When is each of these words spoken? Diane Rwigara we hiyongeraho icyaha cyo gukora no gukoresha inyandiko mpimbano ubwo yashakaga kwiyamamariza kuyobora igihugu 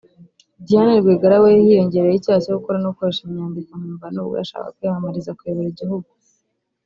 Diane 0.65 1.01
Rwigara 1.01 1.37
we 1.43 1.49
hiyongeraho 1.65 2.15
icyaha 2.19 2.41
cyo 2.43 2.53
gukora 2.57 2.77
no 2.79 2.89
gukoresha 2.91 3.21
inyandiko 3.23 3.69
mpimbano 3.79 4.17
ubwo 4.21 4.35
yashakaga 4.41 4.73
kwiyamamariza 4.75 5.35
kuyobora 5.37 5.67
igihugu 5.73 6.09